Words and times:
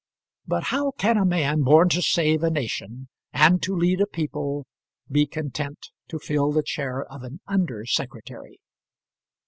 But 0.47 0.63
how 0.63 0.93
can 0.97 1.15
a 1.17 1.25
man 1.25 1.61
born 1.61 1.87
to 1.89 2.01
save 2.01 2.41
a 2.41 2.49
nation, 2.49 3.07
and 3.33 3.61
to 3.61 3.75
lead 3.75 4.01
a 4.01 4.07
people, 4.07 4.65
be 5.11 5.27
content 5.27 5.91
to 6.07 6.17
fill 6.17 6.51
the 6.51 6.63
chair 6.63 7.03
of 7.03 7.21
an 7.21 7.39
under 7.45 7.85
secretary? 7.85 8.59